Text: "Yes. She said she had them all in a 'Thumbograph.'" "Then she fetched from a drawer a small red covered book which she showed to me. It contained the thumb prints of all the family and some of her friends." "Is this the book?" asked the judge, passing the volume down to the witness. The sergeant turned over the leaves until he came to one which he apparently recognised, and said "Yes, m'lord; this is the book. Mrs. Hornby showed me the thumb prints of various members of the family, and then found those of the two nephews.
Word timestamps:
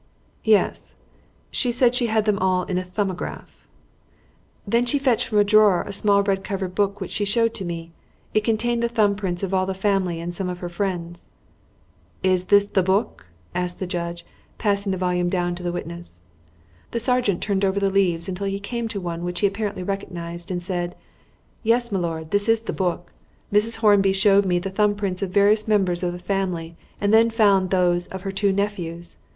"Yes. 0.43 0.95
She 1.51 1.71
said 1.71 1.93
she 1.93 2.07
had 2.07 2.25
them 2.25 2.39
all 2.39 2.63
in 2.63 2.79
a 2.79 2.83
'Thumbograph.'" 2.83 3.67
"Then 4.65 4.83
she 4.83 4.97
fetched 4.97 5.27
from 5.27 5.37
a 5.37 5.43
drawer 5.43 5.83
a 5.83 5.93
small 5.93 6.23
red 6.23 6.43
covered 6.43 6.73
book 6.73 6.99
which 6.99 7.11
she 7.11 7.23
showed 7.23 7.53
to 7.53 7.65
me. 7.65 7.91
It 8.33 8.43
contained 8.43 8.81
the 8.81 8.89
thumb 8.89 9.15
prints 9.15 9.43
of 9.43 9.53
all 9.53 9.67
the 9.67 9.75
family 9.75 10.19
and 10.19 10.33
some 10.33 10.49
of 10.49 10.57
her 10.57 10.69
friends." 10.69 11.29
"Is 12.23 12.45
this 12.45 12.65
the 12.67 12.81
book?" 12.81 13.27
asked 13.53 13.79
the 13.79 13.85
judge, 13.85 14.25
passing 14.57 14.91
the 14.91 14.97
volume 14.97 15.29
down 15.29 15.53
to 15.53 15.61
the 15.61 15.71
witness. 15.71 16.23
The 16.89 16.99
sergeant 16.99 17.39
turned 17.43 17.63
over 17.63 17.79
the 17.79 17.91
leaves 17.91 18.27
until 18.27 18.47
he 18.47 18.59
came 18.59 18.87
to 18.87 18.99
one 18.99 19.23
which 19.23 19.41
he 19.41 19.45
apparently 19.45 19.83
recognised, 19.83 20.49
and 20.49 20.63
said 20.63 20.95
"Yes, 21.61 21.91
m'lord; 21.91 22.31
this 22.31 22.49
is 22.49 22.61
the 22.61 22.73
book. 22.73 23.11
Mrs. 23.53 23.75
Hornby 23.77 24.13
showed 24.13 24.47
me 24.47 24.57
the 24.57 24.71
thumb 24.71 24.95
prints 24.95 25.21
of 25.21 25.29
various 25.29 25.67
members 25.67 26.01
of 26.01 26.11
the 26.11 26.17
family, 26.17 26.75
and 26.99 27.13
then 27.13 27.29
found 27.29 27.69
those 27.69 28.07
of 28.07 28.23
the 28.23 28.31
two 28.33 28.51
nephews. 28.51 29.17